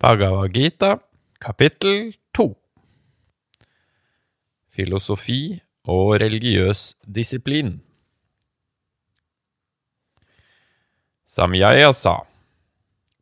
Bhagavad 0.00 0.54
Gita, 0.54 0.96
kapittel 1.44 2.14
to. 2.32 2.54
Filosofi 4.72 5.60
og 5.84 6.14
religiøs 6.22 6.94
disiplin. 7.04 7.74
Samyaya 11.28 11.90
sa, 11.92 12.14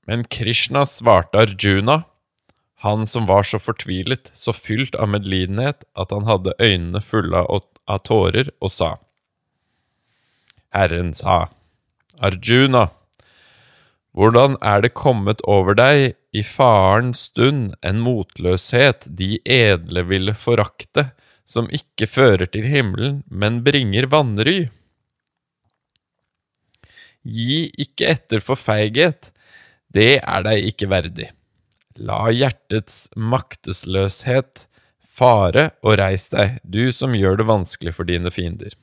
men 0.07 0.23
Krishna 0.31 0.85
svarte 0.87 1.43
Arjuna, 1.43 2.05
han 2.87 3.11
som 3.11 3.27
var 3.27 3.43
så 3.43 3.59
fortvilet, 3.59 4.31
så 4.39 4.55
fylt 4.55 4.95
av 4.95 5.11
medlidenhet 5.17 5.83
at 5.99 6.15
han 6.15 6.31
hadde 6.31 6.55
øynene 6.63 7.03
fulle 7.03 7.43
av 7.43 7.99
tårer, 8.07 8.53
og 8.63 8.71
sa, 8.71 8.93
Herren 10.71 11.11
sa, 11.11 11.49
Arjuna, 12.23 12.87
hvordan 14.15 14.55
er 14.63 14.87
det 14.87 14.95
kommet 14.95 15.43
over 15.43 15.75
deg 15.75 16.15
i 16.33 16.43
farens 16.45 17.29
stund 17.31 17.75
en 17.83 18.03
motløshet 18.05 19.07
de 19.21 19.39
edle 19.45 20.05
ville 20.09 20.35
forakte, 20.37 21.09
som 21.49 21.71
ikke 21.73 22.09
fører 22.11 22.51
til 22.53 22.69
himmelen, 22.69 23.23
men 23.31 23.63
bringer 23.65 24.09
vanry? 24.13 24.69
Gi 27.25 27.69
ikke 27.81 28.11
etter 28.13 28.45
for 28.45 28.61
feighet, 28.61 29.31
det 29.89 30.19
er 30.21 30.45
deg 30.45 30.69
ikke 30.69 30.91
verdig. 30.93 31.31
La 31.99 32.29
hjertets 32.31 33.09
maktesløshet 33.17 34.69
fare 35.19 35.71
og 35.83 35.99
reis 35.99 36.29
deg, 36.33 36.61
du 36.63 36.93
som 36.95 37.17
gjør 37.17 37.41
det 37.41 37.49
vanskelig 37.49 37.95
for 37.97 38.09
dine 38.09 38.31
fiender. 38.35 38.77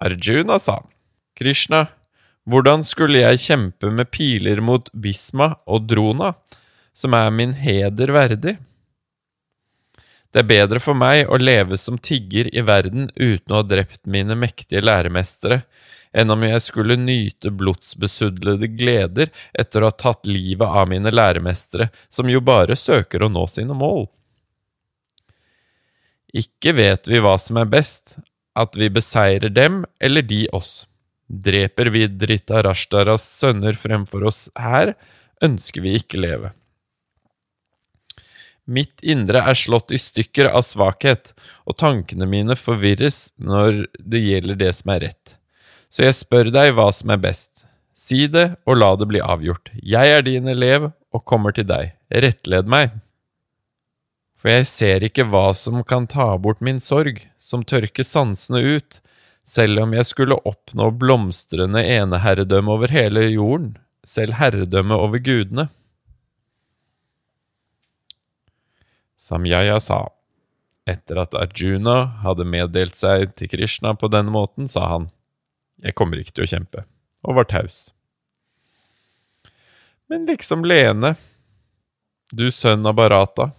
Arjuna 0.00 0.58
sa, 0.62 0.80
Krishna, 1.38 1.86
hvordan 2.44 2.84
skulle 2.84 3.22
jeg 3.22 3.40
kjempe 3.40 3.90
med 3.90 4.10
piler 4.12 4.60
mot 4.60 4.90
Bisma 4.92 5.54
og 5.64 5.88
Drona, 5.88 6.34
som 6.92 7.16
er 7.16 7.30
min 7.32 7.54
heder 7.56 8.12
verdig? 8.12 8.58
Det 10.34 10.42
er 10.42 10.50
bedre 10.50 10.80
for 10.82 10.98
meg 10.98 11.28
å 11.30 11.38
leve 11.38 11.78
som 11.78 11.96
tigger 11.96 12.50
i 12.50 12.64
verden 12.66 13.06
uten 13.14 13.54
å 13.54 13.60
ha 13.60 13.66
drept 13.66 14.02
mine 14.10 14.34
mektige 14.36 14.82
læremestere, 14.82 15.62
enn 16.14 16.30
om 16.30 16.42
jeg 16.46 16.62
skulle 16.62 16.96
nyte 16.98 17.52
blodsbesudlede 17.54 18.68
gleder 18.74 19.30
etter 19.54 19.82
å 19.82 19.90
ha 19.90 19.96
tatt 20.04 20.26
livet 20.26 20.66
av 20.66 20.90
mine 20.90 21.10
læremestere, 21.14 21.88
som 22.10 22.30
jo 22.30 22.42
bare 22.44 22.76
søker 22.76 23.24
å 23.24 23.30
nå 23.30 23.46
sine 23.50 23.78
mål. 23.78 24.08
Ikke 26.34 26.74
vet 26.74 27.06
vi 27.06 27.22
hva 27.22 27.36
som 27.38 27.62
er 27.62 27.70
best, 27.70 28.18
at 28.58 28.74
vi 28.78 28.90
beseirer 28.90 29.54
dem 29.54 29.84
eller 30.02 30.22
de 30.26 30.44
oss. 30.54 30.84
Dreper 31.42 31.90
vi 31.90 32.06
Dhritarashtaras 32.06 33.24
sønner 33.40 33.74
fremfor 33.78 34.28
oss 34.30 34.46
her, 34.60 34.94
ønsker 35.42 35.82
vi 35.84 35.96
ikke 35.98 36.20
leve. 36.20 36.52
Mitt 38.64 39.02
indre 39.04 39.42
er 39.44 39.58
slått 39.58 39.92
i 39.92 40.00
stykker 40.00 40.48
av 40.48 40.62
svakhet, 40.64 41.34
og 41.68 41.76
tankene 41.80 42.28
mine 42.28 42.56
forvirres 42.56 43.28
når 43.36 43.84
det 44.00 44.22
gjelder 44.24 44.60
det 44.62 44.72
som 44.78 44.94
er 44.94 45.02
rett. 45.08 45.36
Så 45.92 46.06
jeg 46.06 46.16
spør 46.16 46.50
deg 46.54 46.72
hva 46.76 46.88
som 46.94 47.12
er 47.12 47.20
best. 47.20 47.66
Si 47.94 48.24
det, 48.26 48.54
og 48.66 48.80
la 48.80 48.94
det 48.98 49.08
bli 49.10 49.20
avgjort. 49.22 49.70
Jeg 49.78 50.16
er 50.16 50.24
din 50.26 50.48
elev 50.50 50.90
og 51.14 51.24
kommer 51.28 51.54
til 51.54 51.68
deg. 51.68 51.92
Rettled 52.10 52.70
meg. 52.70 52.96
For 54.40 54.52
jeg 54.52 54.66
ser 54.68 55.04
ikke 55.06 55.28
hva 55.28 55.52
som 55.56 55.78
kan 55.86 56.08
ta 56.10 56.32
bort 56.40 56.64
min 56.64 56.80
sorg, 56.82 57.22
som 57.38 57.62
tørker 57.64 58.04
sansene 58.04 58.60
ut, 58.76 58.98
selv 59.44 59.82
om 59.84 59.92
jeg 59.92 60.08
skulle 60.08 60.36
oppnå 60.48 60.88
blomstrende 60.98 61.82
eneherredømme 61.84 62.72
over 62.72 62.92
hele 62.92 63.26
jorden, 63.28 63.74
selv 64.04 64.38
herredømme 64.40 64.96
over 64.96 65.20
gudene. 65.24 65.68
Samyaya 69.20 69.78
sa, 69.80 70.06
etter 70.88 71.20
at 71.22 71.36
Arjuna 71.36 71.96
hadde 72.24 72.44
meddelt 72.48 72.96
seg 72.96 73.32
til 73.38 73.48
Krishna 73.52 73.94
på 73.96 74.10
denne 74.12 74.32
måten, 74.32 74.68
sa 74.68 74.88
han, 74.90 75.10
jeg 75.84 75.96
kommer 75.96 76.20
ikke 76.20 76.36
til 76.36 76.46
å 76.46 76.50
kjempe, 76.50 76.84
og 77.24 77.38
var 77.40 77.48
taus. 77.48 77.88
Men 80.12 80.26
liksom 80.28 80.64
Lene, 80.68 81.14
du 82.32 82.50
sønn 82.52 82.84
av 82.86 82.96
Barata, 82.98 83.52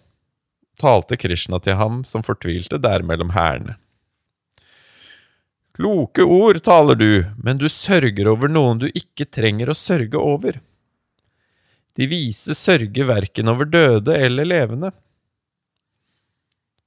talte 0.81 1.17
Krishna 1.17 1.59
til 1.63 1.78
ham 1.79 2.03
som 2.06 2.25
fortvilte 2.25 2.78
der 2.81 3.06
mellom 3.06 3.34
hærene. 3.34 3.78
Kloke 5.75 6.24
ord 6.24 6.62
taler 6.63 6.96
du, 6.96 7.09
men 7.44 7.59
du 7.59 7.68
sørger 7.68 8.30
over 8.31 8.47
noen 8.47 8.80
du 8.80 8.86
ikke 8.88 9.28
trenger 9.28 9.72
å 9.72 9.75
sørge 9.75 10.16
over. 10.16 10.62
De 12.00 12.08
vise 12.08 12.56
sørger 12.56 13.09
verken 13.09 13.52
over 13.52 13.68
døde 13.68 14.16
eller 14.16 14.47
levende. 14.47 14.94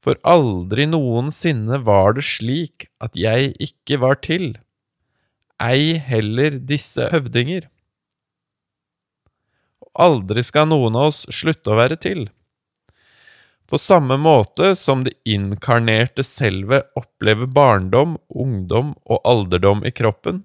For 0.00 0.16
aldri 0.24 0.86
noensinne 0.88 1.82
var 1.84 2.16
det 2.16 2.24
slik 2.24 2.88
at 3.04 3.18
jeg 3.18 3.52
ikke 3.60 4.00
var 4.00 4.20
til, 4.24 4.54
ei 5.60 5.98
heller 6.00 6.56
disse 6.56 7.10
høvdinger. 7.12 7.66
Og 9.84 10.04
aldri 10.08 10.44
skal 10.46 10.68
noen 10.70 10.96
av 10.96 11.10
oss 11.10 11.24
slutte 11.34 11.74
å 11.74 11.80
være 11.80 12.00
til. 12.00 12.28
På 13.68 13.78
samme 13.78 14.16
måte 14.16 14.72
som 14.76 15.02
det 15.04 15.12
inkarnerte 15.28 16.24
selvet 16.24 16.88
opplever 16.96 17.46
barndom, 17.52 18.16
ungdom 18.28 18.94
og 19.04 19.20
alderdom 19.28 19.84
i 19.84 19.92
kroppen, 19.92 20.40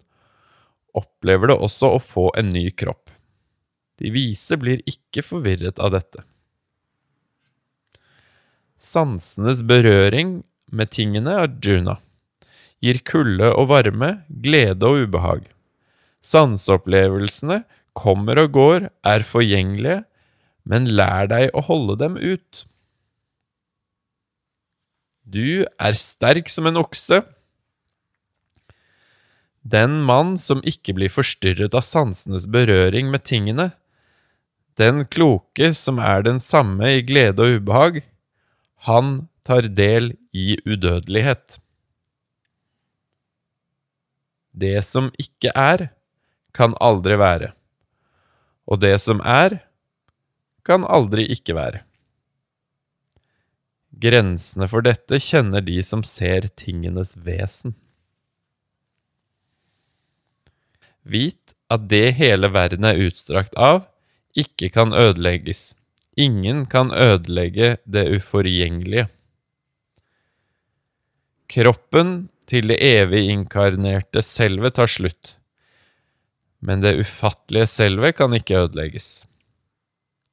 opplever 0.93 1.53
det 1.53 1.55
også 1.55 1.93
å 1.95 2.01
få 2.03 2.25
en 2.37 2.51
ny 2.51 2.67
kropp. 2.75 3.13
De 4.01 4.11
vise 4.11 4.57
blir 4.59 4.83
ikke 4.89 5.23
forvirret 5.23 5.79
av 5.79 5.93
dette. 5.95 6.25
Sansenes 8.83 9.63
berøring 9.63 10.41
med 10.67 10.91
tingene 10.91 11.37
er 11.45 11.53
juna. 11.63 12.01
gir 12.83 12.99
kulde 13.07 13.53
og 13.55 13.69
varme, 13.71 14.25
glede 14.27 14.83
og 14.83 15.05
ubehag. 15.07 15.45
Sanseopplevelsene 16.19 17.61
kommer 17.95 18.41
og 18.41 18.51
går, 18.51 18.89
er 19.07 19.23
forgjengelige, 19.23 20.03
men 20.67 20.91
lær 20.91 21.29
deg 21.31 21.55
å 21.55 21.63
holde 21.63 21.95
dem 22.03 22.19
ut. 22.19 22.65
Du 25.23 25.63
er 25.63 25.95
sterk 25.95 26.49
som 26.51 26.67
en 26.67 26.79
okse. 26.81 27.21
Den 29.63 30.01
mann 30.03 30.35
som 30.41 30.59
ikke 30.67 30.95
blir 30.97 31.11
forstyrret 31.13 31.75
av 31.77 31.85
sansenes 31.87 32.49
berøring 32.51 33.07
med 33.11 33.23
tingene, 33.23 33.71
den 34.75 35.05
kloke 35.05 35.69
som 35.77 36.01
er 36.01 36.25
den 36.25 36.41
samme 36.43 36.89
i 36.97 37.03
glede 37.05 37.45
og 37.45 37.61
ubehag, 37.61 38.01
han 38.89 39.29
tar 39.47 39.69
del 39.71 40.11
i 40.35 40.57
udødelighet. 40.65 41.59
Det 44.51 44.81
som 44.85 45.07
ikke 45.15 45.53
er, 45.55 45.87
kan 46.53 46.75
aldri 46.83 47.15
være, 47.17 47.53
og 48.67 48.83
det 48.83 48.97
som 49.01 49.23
er, 49.23 49.61
kan 50.67 50.83
aldri 50.83 51.25
ikke 51.31 51.55
være. 51.55 51.81
Grensene 54.01 54.67
for 54.69 54.85
dette 54.85 55.19
kjenner 55.21 55.61
de 55.61 55.77
som 55.85 56.01
ser 56.07 56.49
tingenes 56.57 57.13
vesen. 57.21 57.75
Vit 61.03 61.53
at 61.73 61.89
det 61.91 62.15
hele 62.17 62.49
verden 62.53 62.87
er 62.87 63.01
utstrakt 63.05 63.53
av, 63.59 63.83
ikke 64.33 64.71
kan 64.73 64.95
ødelegges. 64.97 65.73
Ingen 66.17 66.65
kan 66.69 66.91
ødelegge 66.93 67.77
det 67.85 68.05
uforgjengelige. 68.17 69.07
Kroppen 71.53 72.29
til 72.49 72.71
det 72.71 72.79
evig 72.81 73.27
inkarnerte 73.29 74.23
selvet 74.25 74.77
tar 74.79 74.89
slutt, 74.89 75.35
men 76.63 76.81
det 76.81 76.95
ufattelige 77.01 77.69
selvet 77.69 78.17
kan 78.17 78.33
ikke 78.33 78.63
ødelegges. 78.65 79.25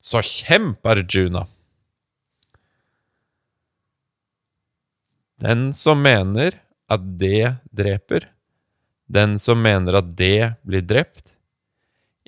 Så 0.00 0.22
kjemp, 0.24 0.86
Arjuna! 0.86 1.44
Den 5.40 5.70
som 5.72 6.02
mener 6.04 6.58
at 6.92 7.04
det 7.16 7.54
dreper, 7.72 8.26
den 9.08 9.38
som 9.40 9.62
mener 9.64 9.96
at 10.02 10.12
det 10.18 10.52
blir 10.68 10.84
drept, 10.84 11.32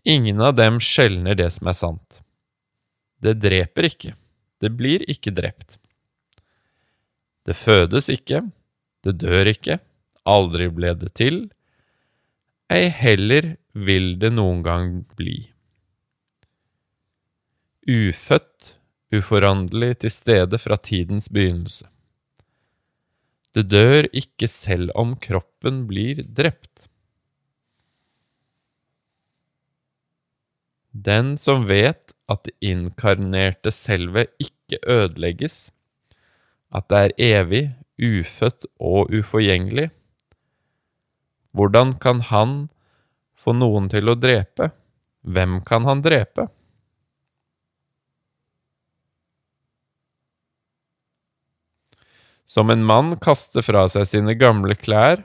ingen 0.03 0.41
av 0.41 0.57
dem 0.57 0.81
skjelner 0.81 1.37
det 1.37 1.51
som 1.53 1.69
er 1.69 1.77
sant. 1.77 2.23
Det 3.21 3.37
dreper 3.43 3.91
ikke, 3.91 4.15
det 4.65 4.73
blir 4.79 5.05
ikke 5.13 5.35
drept. 5.37 5.77
Det 7.45 7.59
fødes 7.59 8.09
ikke, 8.09 8.47
det 9.05 9.19
dør 9.21 9.53
ikke, 9.53 9.79
aldri 10.25 10.71
ble 10.73 10.97
det 10.97 11.13
til, 11.19 11.45
ei 12.73 12.89
heller 12.89 13.57
vil 13.77 14.15
det 14.23 14.33
noen 14.33 14.65
gang 14.65 14.91
bli. 15.19 15.51
Ufødt, 17.85 18.79
uforanderlig 19.13 19.99
til 20.01 20.15
stede 20.15 20.57
fra 20.63 20.81
tidens 20.81 21.29
begynnelse. 21.29 21.92
Det 23.53 23.67
dør 23.69 24.09
ikke 24.17 24.49
selv 24.49 24.93
om 24.97 25.13
kroppen 25.21 25.85
blir 25.89 26.23
drept. 26.25 26.87
Den 30.93 31.37
som 31.41 31.67
vet 31.69 32.13
at 32.33 32.45
det 32.47 32.55
inkarnerte 32.65 33.73
selvet 33.73 34.33
ikke 34.41 34.81
ødelegges, 34.89 35.71
at 36.73 36.89
det 36.89 37.01
er 37.01 37.41
evig, 37.41 37.65
ufødt 38.01 38.67
og 38.81 39.13
uforgjengelig, 39.13 39.91
hvordan 41.53 41.93
kan 42.01 42.23
han 42.33 42.55
få 43.37 43.53
noen 43.57 43.91
til 43.93 44.09
å 44.09 44.17
drepe? 44.17 44.71
Hvem 45.23 45.61
kan 45.69 45.85
han 45.89 46.01
drepe? 46.05 46.49
Som 52.53 52.69
en 52.71 52.83
mann 52.85 53.15
kaster 53.17 53.65
fra 53.65 53.87
seg 53.89 54.05
sine 54.11 54.35
gamle 54.37 54.75
klær 54.77 55.23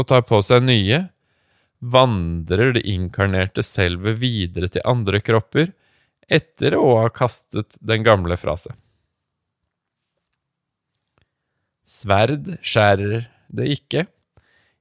og 0.00 0.06
tar 0.08 0.22
på 0.24 0.38
seg 0.46 0.64
nye, 0.64 1.02
vandrer 1.82 2.72
det 2.78 2.86
inkarnerte 2.88 3.64
selvet 3.66 4.16
videre 4.22 4.70
til 4.72 4.86
andre 4.88 5.20
kropper 5.20 5.74
etter 6.32 6.78
å 6.78 6.94
ha 7.02 7.10
kastet 7.12 7.76
den 7.76 8.06
gamle 8.06 8.38
fra 8.40 8.54
seg. 8.56 8.72
Sverd 11.84 12.54
skjærer 12.64 13.26
det 13.52 13.68
ikke, 13.74 14.06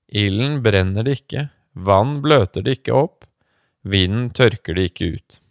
ilden 0.08 0.62
brenner 0.64 1.04
det 1.04 1.18
ikke, 1.20 1.50
vann 1.74 2.22
bløter 2.24 2.64
det 2.64 2.78
ikke 2.80 2.96
opp, 2.96 3.28
vinden 3.84 4.30
tørker 4.38 4.80
det 4.80 4.88
ikke 4.94 5.12
ut. 5.18 5.42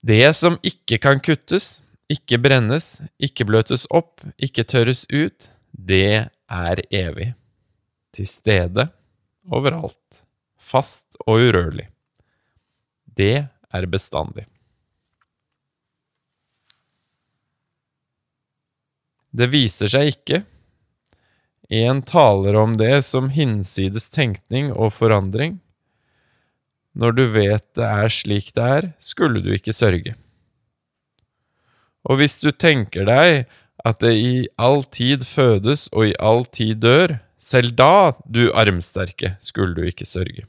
Det 0.00 0.32
som 0.32 0.56
ikke 0.64 0.96
kan 1.02 1.20
kuttes, 1.20 1.82
ikke 2.10 2.40
brennes, 2.42 3.00
ikke 3.22 3.46
bløtes 3.48 3.86
opp, 3.94 4.20
ikke 4.42 4.66
tørres 4.66 5.04
ut, 5.10 5.50
det 5.70 6.30
er 6.50 6.82
evig. 6.90 7.32
Til 8.10 8.26
stede, 8.26 8.88
overalt, 9.46 10.22
fast 10.58 11.06
og 11.26 11.44
urørlig. 11.46 11.86
Det 13.06 13.46
er 13.46 13.86
bestandig. 13.90 14.46
Det 19.30 19.46
viser 19.52 19.90
seg 19.92 20.10
ikke. 20.10 20.42
En 21.70 22.00
taler 22.02 22.56
om 22.58 22.74
det 22.80 23.04
som 23.06 23.28
hinsides 23.30 24.08
tenkning 24.10 24.72
og 24.74 24.90
forandring. 24.96 25.60
Når 26.98 27.14
du 27.14 27.22
vet 27.30 27.62
det 27.78 27.86
er 27.86 28.10
slik 28.10 28.50
det 28.56 28.66
er, 28.80 28.88
skulle 28.98 29.38
du 29.44 29.52
ikke 29.54 29.76
sørge. 29.76 30.16
Og 32.04 32.20
hvis 32.20 32.38
du 32.40 32.50
tenker 32.50 33.04
deg 33.08 33.48
at 33.84 34.00
det 34.04 34.14
i 34.16 34.32
all 34.60 34.84
tid 34.92 35.24
fødes 35.28 35.88
og 35.92 36.10
i 36.10 36.16
all 36.20 36.44
tid 36.48 36.80
dør, 36.84 37.18
selv 37.40 37.72
da, 37.76 38.12
du 38.28 38.50
armsterke, 38.52 39.36
skulle 39.40 39.74
du 39.76 39.82
ikke 39.88 40.04
sørge. 40.08 40.44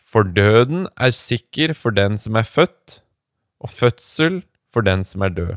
For 0.00 0.24
døden 0.24 0.86
er 0.96 1.12
sikker 1.12 1.74
for 1.76 1.92
den 1.92 2.16
som 2.18 2.38
er 2.40 2.48
født, 2.48 3.02
og 3.60 3.70
fødsel 3.70 4.42
for 4.72 4.80
den 4.80 5.04
som 5.04 5.24
er 5.26 5.34
død. 5.36 5.56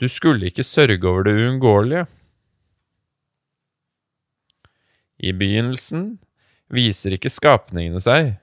Du 0.00 0.08
skulle 0.08 0.46
ikke 0.46 0.64
sørge 0.64 1.08
over 1.08 1.22
det 1.22 1.34
uunngåelige. 1.36 2.06
I 5.18 5.32
begynnelsen 5.32 6.18
viser 6.68 7.14
ikke 7.16 7.32
skapningene 7.32 8.02
seg. 8.02 8.34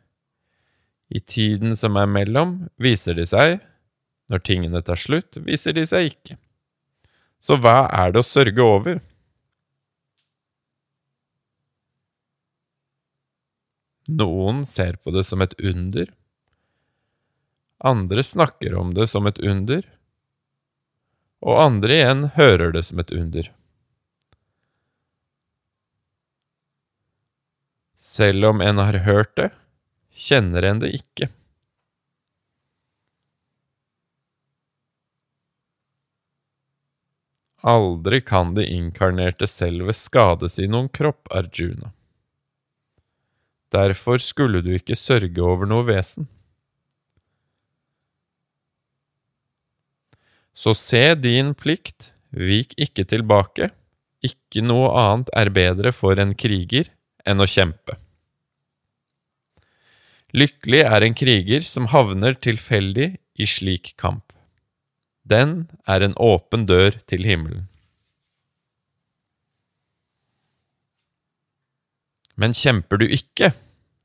I 1.13 1.19
tiden 1.21 1.77
som 1.77 1.97
er 2.01 2.09
mellom, 2.09 2.55
viser 2.81 3.13
de 3.13 3.25
seg. 3.29 3.59
Når 4.33 4.41
tingene 4.47 4.81
tar 4.81 4.97
slutt, 4.97 5.37
viser 5.45 5.75
de 5.77 5.85
seg 5.85 6.09
ikke. 6.09 6.39
Så 7.43 7.59
hva 7.61 7.85
er 7.93 8.13
det 8.13 8.23
å 8.23 8.25
sørge 8.25 8.65
over? 8.65 9.01
Noen 14.09 14.63
ser 14.67 14.97
på 14.99 15.13
det 15.15 15.25
som 15.27 15.43
et 15.45 15.53
under. 15.61 16.09
Andre 17.83 18.23
snakker 18.23 18.73
om 18.79 18.93
det 18.97 19.09
som 19.11 19.27
et 19.29 19.39
under. 19.43 19.83
Og 21.43 21.59
andre 21.59 21.99
igjen 21.99 22.29
hører 22.39 22.73
det 22.73 22.87
som 22.87 23.03
et 23.03 23.11
under. 23.13 23.51
Selv 27.99 28.49
om 28.49 28.63
en 28.63 28.81
har 28.81 29.03
hørt 29.05 29.35
det, 29.39 29.51
kjenner 30.13 30.69
en 30.69 30.83
det 30.83 30.93
ikke. 30.97 31.29
Aldri 37.63 38.19
kan 38.21 38.53
det 38.57 38.67
inkarnerte 38.67 39.47
selvet 39.47 39.95
skades 39.95 40.59
i 40.59 40.67
noen 40.67 40.89
kropp, 40.91 41.29
Arjuna. 41.31 41.93
Derfor 43.71 44.19
skulle 44.19 44.59
du 44.61 44.73
ikke 44.75 44.97
sørge 44.99 45.41
over 45.41 45.69
noe 45.69 45.87
vesen. 45.87 46.27
Så 50.53 50.75
se 50.77 51.15
din 51.17 51.55
plikt, 51.57 52.11
vik 52.35 52.75
ikke 52.77 53.07
tilbake, 53.09 53.71
ikke 54.23 54.61
noe 54.61 54.91
annet 54.99 55.31
er 55.33 55.49
bedre 55.55 55.95
for 55.95 56.19
en 56.19 56.35
kriger 56.37 56.91
enn 57.25 57.41
å 57.41 57.47
kjempe. 57.49 58.02
Lykkelig 60.33 60.81
er 60.81 61.05
en 61.05 61.13
kriger 61.13 61.65
som 61.67 61.91
havner 61.91 62.33
tilfeldig 62.41 63.11
i 63.37 63.45
slik 63.45 63.93
kamp. 64.01 64.33
Den 65.23 65.67
er 65.85 66.01
en 66.01 66.15
åpen 66.17 66.65
dør 66.65 66.97
til 67.07 67.27
himmelen. 67.27 67.67
Men 72.33 72.55
kjemper 72.57 72.97
du 72.97 73.05
ikke, 73.05 73.51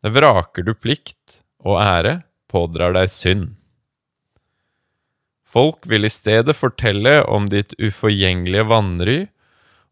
vraker 0.05 0.67
du 0.67 0.75
plikt 0.77 1.41
og 1.65 1.81
ære, 1.81 2.21
pådrar 2.53 2.93
deg 2.97 3.09
synd. 3.13 3.47
Folk 5.49 5.89
vil 5.89 6.05
i 6.05 6.13
stedet 6.13 6.53
fortelle 6.57 7.23
om 7.25 7.49
ditt 7.49 7.73
uforgjengelige 7.81 8.67
vanry, 8.69 9.19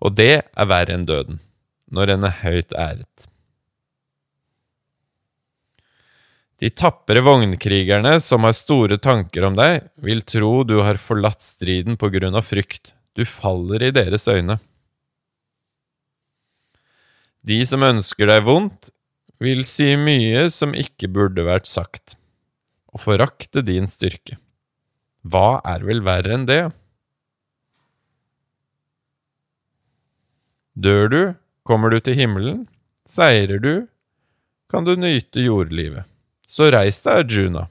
og 0.05 0.19
det 0.21 0.45
er 0.45 0.69
verre 0.69 0.99
enn 0.99 1.09
døden 1.09 1.41
når 1.89 2.13
en 2.13 2.29
er 2.29 2.39
høyt 2.43 2.77
æret. 2.77 3.29
De 6.57 6.71
tapre 6.73 7.21
vognkrigerne 7.21 8.15
som 8.25 8.47
har 8.49 8.57
store 8.57 8.97
tanker 9.03 9.45
om 9.45 9.57
deg, 9.59 9.91
vil 10.01 10.23
tro 10.25 10.63
du 10.65 10.79
har 10.81 11.01
forlatt 11.01 11.45
striden 11.45 11.99
på 12.01 12.09
grunn 12.15 12.39
av 12.39 12.47
frykt. 12.49 12.95
Du 13.17 13.25
faller 13.29 13.85
i 13.85 13.93
deres 13.93 14.25
øyne. 14.29 14.59
De 17.47 17.61
som 17.69 17.85
ønsker 17.87 18.29
deg 18.31 18.43
vondt, 18.49 18.91
vil 19.39 19.61
si 19.69 19.93
mye 20.01 20.49
som 20.51 20.73
ikke 20.73 21.11
burde 21.13 21.45
vært 21.45 21.69
sagt, 21.69 22.17
og 22.89 23.05
forakte 23.05 23.61
din 23.65 23.85
styrke. 23.87 24.41
Hva 25.29 25.61
er 25.69 25.85
vel 25.85 26.01
verre 26.07 26.39
enn 26.39 26.49
det? 26.49 26.63
Dør 30.77 31.13
du, 31.13 31.21
Kommer 31.67 31.91
du 31.91 31.99
til 31.99 32.15
himmelen, 32.15 32.61
seirer 33.11 33.59
du, 33.59 33.89
kan 34.71 34.87
du 34.87 34.93
nyte 34.95 35.43
jordlivet. 35.43 36.07
Så 36.47 36.71
reis 36.71 37.03
deg, 37.03 37.27
Arjuna. 37.27 37.67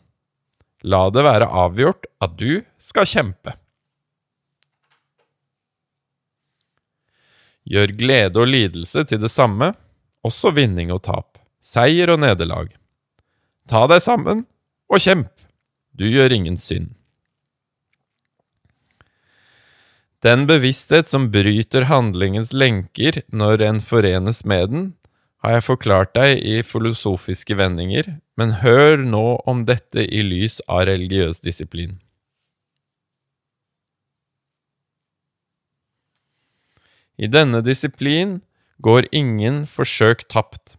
La 0.86 1.08
det 1.10 1.24
være 1.26 1.48
avgjort 1.48 2.06
at 2.22 2.36
du 2.38 2.62
skal 2.78 3.08
kjempe. 3.10 3.56
Gjør 7.66 7.96
glede 7.98 8.42
og 8.44 8.52
lidelse 8.52 9.06
til 9.10 9.24
det 9.24 9.32
samme, 9.34 9.72
også 10.26 10.52
vinning 10.54 10.92
og 10.94 11.02
tap, 11.08 11.40
seier 11.66 12.12
og 12.14 12.22
nederlag. 12.22 12.70
Ta 13.66 13.88
deg 13.90 14.04
sammen 14.06 14.44
og 14.92 15.02
kjemp, 15.02 15.32
du 15.98 16.06
gjør 16.06 16.36
ingen 16.36 16.60
synd. 16.62 16.92
Den 20.26 20.46
bevissthet 20.50 21.10
som 21.10 21.28
bryter 21.34 21.86
handlingens 21.90 22.54
lenker 22.54 23.24
når 23.30 23.62
en 23.66 23.82
forenes 23.82 24.44
med 24.46 24.70
den, 24.72 24.86
har 25.46 25.60
jeg 25.60 25.66
forklart 25.68 26.14
deg 26.18 26.40
i 26.42 26.62
filosofiske 26.66 27.54
vendinger, 27.60 28.16
men 28.34 28.56
hør 28.64 28.98
nå 29.06 29.26
om 29.46 29.62
dette 29.68 30.02
i 30.02 30.24
lys 30.26 30.58
av 30.66 30.88
religiøs 30.90 31.44
disiplin. 31.46 32.00
I 37.22 37.30
denne 37.30 37.62
disiplin 37.62 38.40
går 38.82 39.06
ingen 39.14 39.64
forsøk 39.70 40.26
tapt. 40.34 40.74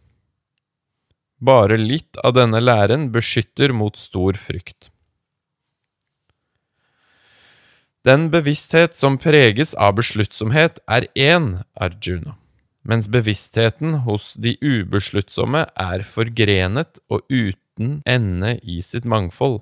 Bare 1.39 1.79
litt 1.79 2.19
av 2.27 2.35
denne 2.35 2.59
læren 2.59 3.07
beskytter 3.15 3.71
mot 3.71 3.95
stor 3.97 4.35
frykt. 4.35 4.91
Den 8.03 8.27
bevissthet 8.35 8.99
som 8.99 9.15
preges 9.15 9.73
av 9.79 9.95
besluttsomhet, 9.97 10.77
er 10.87 11.07
én, 11.15 11.63
Arjuna, 11.79 12.35
mens 12.87 13.09
bevisstheten 13.11 14.01
hos 14.07 14.33
de 14.39 14.55
ubesluttsomme 14.63 15.65
er 15.75 16.03
forgrenet 16.07 17.01
og 17.11 17.25
uten 17.27 17.99
ende 18.07 18.55
i 18.63 18.79
sitt 18.85 19.05
mangfold. 19.05 19.59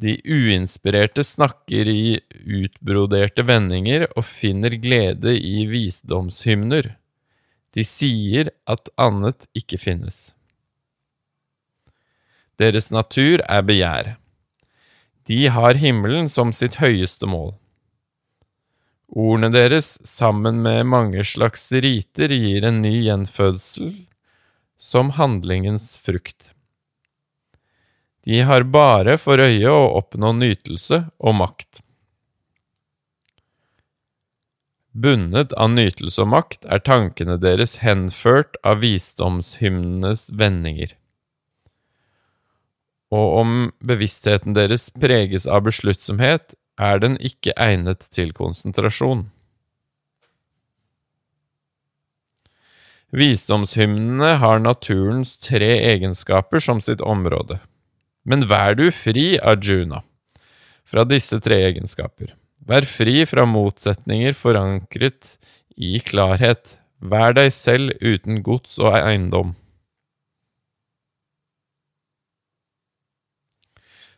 De 0.00 0.16
uinspirerte 0.24 1.22
snakker 1.26 1.88
i 1.92 2.18
utbroderte 2.40 3.44
vendinger 3.44 4.06
og 4.16 4.24
finner 4.24 4.74
glede 4.80 5.34
i 5.36 5.66
visdomshymner. 5.68 6.94
De 7.76 7.84
sier 7.86 8.50
at 8.66 8.88
annet 8.98 9.44
ikke 9.54 9.78
finnes. 9.78 10.32
Deres 12.58 12.90
natur 12.90 13.44
er 13.44 13.62
begjær. 13.64 14.14
De 15.28 15.44
har 15.52 15.78
himmelen 15.78 16.26
som 16.32 16.50
sitt 16.56 16.80
høyeste 16.80 17.28
mål. 17.28 17.52
Ordene 19.10 19.50
deres, 19.50 19.98
sammen 20.06 20.62
med 20.62 20.86
mange 20.86 21.24
slags 21.26 21.66
riter, 21.72 22.30
gir 22.30 22.64
en 22.64 22.78
ny 22.82 22.94
gjenfødsel 23.08 23.92
som 24.78 25.10
handlingens 25.18 25.96
frukt. 25.98 26.52
De 28.24 28.40
har 28.46 28.62
bare 28.70 29.16
for 29.18 29.42
øye 29.42 29.70
å 29.72 29.90
oppnå 29.98 30.30
nytelse 30.38 31.02
og 31.18 31.34
makt. 31.40 31.82
Bundet 34.90 35.52
av 35.58 35.72
nytelse 35.74 36.22
og 36.22 36.30
makt 36.30 36.66
er 36.66 36.82
tankene 36.86 37.38
deres 37.40 37.78
henført 37.82 38.58
av 38.66 38.82
visdomshymnenes 38.84 40.28
vendinger. 40.34 40.94
Og 43.10 43.36
om 43.42 43.54
bevisstheten 43.82 44.54
deres 44.54 44.90
preges 44.94 45.46
av 45.50 45.64
besluttsomhet, 45.66 46.54
er 46.80 47.02
den 47.02 47.18
ikke 47.20 47.52
egnet 47.60 48.06
til 48.14 48.32
konsentrasjon. 48.36 49.28
Visdomshymnene 53.10 54.36
har 54.38 54.60
naturens 54.62 55.34
tre 55.42 55.72
egenskaper 55.90 56.62
som 56.62 56.80
sitt 56.84 57.02
område. 57.02 57.58
Men 58.22 58.46
vær 58.46 58.76
du 58.78 58.86
fri, 58.94 59.34
Arjuna, 59.42 60.04
fra 60.86 61.02
disse 61.08 61.40
tre 61.42 61.58
egenskaper. 61.70 62.36
Vær 62.70 62.86
fri 62.86 63.24
fra 63.26 63.46
motsetninger 63.48 64.36
forankret 64.38 65.34
i 65.74 65.98
klarhet. 66.06 66.76
Vær 67.00 67.34
deg 67.34 67.50
selv 67.56 67.96
uten 67.98 68.44
gods 68.46 68.78
og 68.78 68.94
eiendom. 69.00 69.56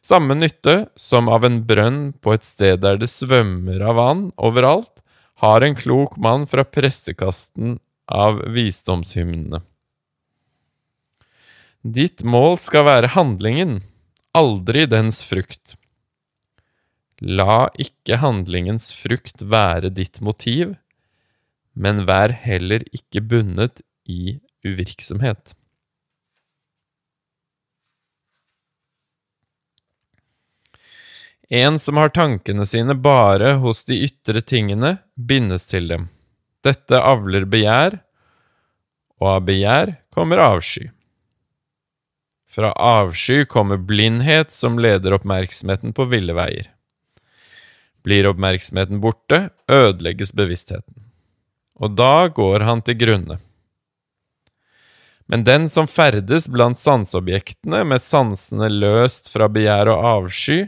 Samme 0.03 0.35
nytte 0.35 0.89
som 0.99 1.29
av 1.31 1.45
en 1.47 1.61
brønn 1.67 2.01
på 2.19 2.35
et 2.35 2.47
sted 2.47 2.81
der 2.83 2.99
det 2.99 3.11
svømmer 3.13 3.85
av 3.87 4.01
vann 4.01 4.25
overalt, 4.35 4.91
har 5.43 5.63
en 5.63 5.77
klok 5.79 6.17
mann 6.23 6.49
fra 6.51 6.65
pressekasten 6.67 7.79
av 8.11 8.41
visdomshymnene. 8.55 9.63
Ditt 11.83 12.23
mål 12.23 12.59
skal 12.63 12.87
være 12.87 13.15
handlingen, 13.15 13.81
aldri 14.39 14.85
dens 14.91 15.23
frukt. 15.27 15.75
La 17.23 17.71
ikke 17.79 18.19
handlingens 18.23 18.91
frukt 18.95 19.43
være 19.43 19.91
ditt 19.95 20.21
motiv, 20.23 20.77
men 21.75 22.05
vær 22.07 22.35
heller 22.35 22.83
ikke 22.95 23.23
bundet 23.23 23.83
i 24.07 24.39
uvirksomhet. 24.67 25.55
En 31.55 31.79
som 31.79 31.97
har 32.01 32.09
tankene 32.09 32.65
sine 32.67 32.95
bare 32.95 33.59
hos 33.61 33.85
de 33.85 33.99
ytre 34.07 34.41
tingene, 34.41 34.95
bindes 35.21 35.67
til 35.69 35.91
dem. 35.91 36.07
Dette 36.65 36.97
avler 36.97 37.45
begjær, 37.45 37.99
og 39.21 39.29
av 39.35 39.45
begjær 39.51 39.93
kommer 40.17 40.41
avsky. 40.41 40.87
Fra 42.49 42.73
avsky 42.73 43.45
kommer 43.45 43.77
blindhet 43.77 44.57
som 44.57 44.81
leder 44.81 45.19
oppmerksomheten 45.19 45.93
på 45.93 46.09
ville 46.09 46.33
veier. 46.41 46.73
Blir 48.01 48.33
oppmerksomheten 48.33 49.05
borte, 49.05 49.51
ødelegges 49.69 50.33
bevisstheten. 50.33 51.05
Og 51.77 51.93
da 52.01 52.29
går 52.33 52.65
han 52.65 52.81
til 52.81 52.97
grunne. 53.05 53.43
Men 55.29 55.45
den 55.45 55.69
som 55.69 55.85
ferdes 55.85 56.49
blant 56.49 56.81
sanseobjektene 56.81 57.85
med 57.85 58.01
sansene 58.01 58.73
løst 58.73 59.29
fra 59.33 59.53
begjær 59.53 59.93
og 59.93 60.09
avsky, 60.17 60.63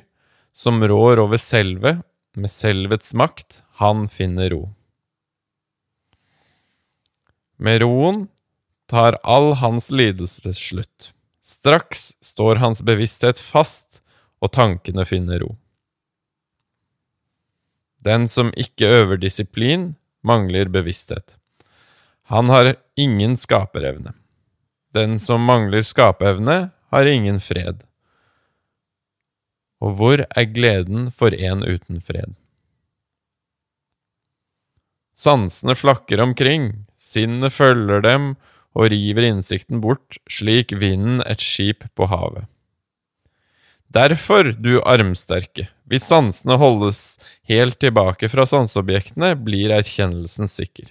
som 0.55 0.83
rår 0.89 1.19
over 1.19 1.41
selve, 1.41 1.99
med 2.35 2.51
selvets 2.51 3.15
makt, 3.15 3.63
han 3.79 4.09
finner 4.09 4.51
ro. 4.51 4.63
Med 7.57 7.83
roen 7.83 8.27
tar 8.91 9.19
all 9.23 9.53
hans 9.61 9.91
lidelse 9.91 10.55
slutt. 10.55 11.13
Straks 11.43 12.15
står 12.25 12.57
hans 12.63 12.83
bevissthet 12.83 13.39
fast, 13.39 14.01
og 14.43 14.53
tankene 14.53 15.05
finner 15.09 15.43
ro. 15.45 15.55
Den 18.05 18.29
som 18.29 18.51
ikke 18.53 18.89
øver 19.01 19.21
disiplin, 19.21 19.95
mangler 20.25 20.69
bevissthet. 20.69 21.37
Han 22.29 22.49
har 22.53 22.75
ingen 22.97 23.37
skaperevne. 23.37 24.13
Den 24.95 25.19
som 25.19 25.45
mangler 25.45 25.85
skaperevne, 25.85 26.71
har 26.95 27.07
ingen 27.11 27.41
fred. 27.41 27.83
Og 29.85 29.99
hvor 29.99 30.25
er 30.25 30.49
gleden 30.49 31.11
for 31.13 31.35
en 31.37 31.61
uten 31.67 32.01
fred? 32.01 32.33
Sansene 35.15 35.77
flakker 35.79 36.23
omkring, 36.25 36.87
sinnet 36.99 37.55
følger 37.55 38.03
dem 38.03 38.33
og 38.75 38.91
river 38.91 39.29
innsikten 39.29 39.83
bort, 39.85 40.19
slik 40.27 40.75
vinden 40.81 41.21
et 41.29 41.45
skip 41.45 41.87
på 41.95 42.09
havet. 42.11 42.49
Derfor, 43.95 44.51
du 44.59 44.81
armsterke, 44.83 45.69
hvis 45.87 46.09
sansene 46.11 46.57
holdes 46.59 47.21
helt 47.47 47.79
tilbake 47.79 48.27
fra 48.33 48.43
sanseobjektene, 48.51 49.37
blir 49.39 49.71
erkjennelsen 49.77 50.51
sikker. 50.51 50.89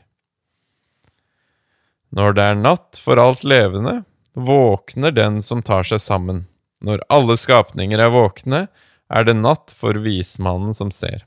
Når 2.15 2.37
det 2.37 2.45
er 2.45 2.61
natt 2.61 3.01
for 3.01 3.19
alt 3.19 3.43
levende, 3.43 4.03
våkner 4.37 5.11
den 5.11 5.41
som 5.43 5.65
tar 5.65 5.83
seg 5.89 5.99
sammen. 5.99 6.45
Når 6.83 7.03
alle 7.13 7.37
skapninger 7.39 8.01
er 8.03 8.11
våkne, 8.11 8.65
er 9.13 9.27
det 9.27 9.37
natt 9.39 9.73
for 9.75 9.99
vismannen 10.03 10.75
som 10.75 10.91
ser. 10.91 11.23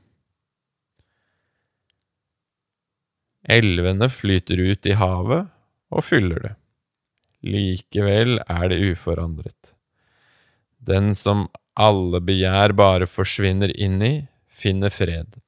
Elvene 3.46 4.08
flyter 4.10 4.58
ut 4.58 4.88
i 4.90 4.96
havet 4.98 5.46
og 5.94 6.04
fyller 6.04 6.42
det. 6.42 6.54
Likevel 7.46 8.40
er 8.42 8.68
det 8.72 8.80
uforandret. 8.90 9.72
Den 10.82 11.14
som 11.14 11.46
alle 11.78 12.20
begjær 12.24 12.74
bare 12.76 13.06
forsvinner 13.06 13.70
inn 13.76 14.00
i, 14.02 14.14
finner 14.50 14.90
fred. 14.90 15.38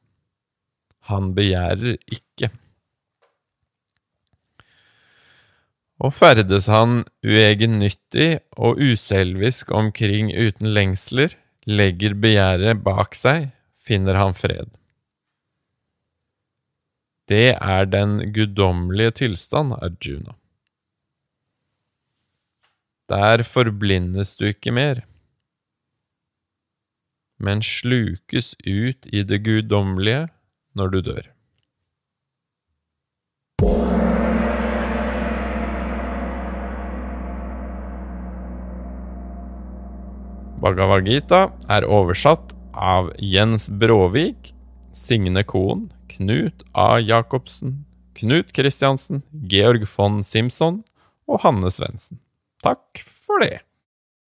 Han 1.08 1.32
begjærer 1.36 1.96
ikke. 2.12 2.52
Og 5.98 6.14
ferdes 6.14 6.68
han 6.70 7.02
uegennyttig 7.26 8.38
og 8.54 8.78
uselvisk 8.78 9.72
omkring 9.74 10.30
uten 10.30 10.70
lengsler, 10.70 11.34
legger 11.66 12.14
begjæret 12.14 12.84
bak 12.84 13.16
seg, 13.18 13.50
finner 13.82 14.16
han 14.20 14.36
fred. 14.38 14.70
Det 17.28 17.58
er 17.58 17.88
den 17.90 18.30
guddommelige 18.32 19.16
tilstand, 19.24 19.74
Arjuna. 19.76 20.38
Der 23.08 23.42
forblindes 23.44 24.36
du 24.36 24.46
ikke 24.48 24.72
mer, 24.72 25.02
men 27.38 27.62
slukes 27.62 28.54
ut 28.66 29.08
i 29.12 29.22
det 29.22 29.42
guddommelige 29.44 30.28
når 30.74 30.94
du 30.94 31.00
dør. 31.10 31.28
Bhagavad 40.58 41.06
Gita 41.06 41.52
er 41.70 41.84
oversatt 41.86 42.50
av 42.74 43.12
Jens 43.22 43.68
Bråvik, 43.70 44.50
Signe 44.90 45.44
Koen, 45.46 45.84
Knut 46.10 46.64
A. 46.74 46.98
Jacobsen, 46.98 47.84
Knut 48.18 48.50
Kristiansen, 48.56 49.22
Georg 49.46 49.86
von 49.92 50.24
Simson 50.26 50.80
og 51.30 51.44
Hanne 51.44 51.70
Svendsen. 51.70 52.18
Takk 52.64 53.04
for 53.06 53.44
det. 53.44 53.60